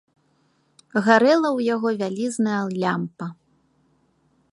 Гарэла 1.07 1.45
ў 1.57 1.59
яго 1.73 1.89
вялізная 1.99 2.61
лямпа. 2.85 3.27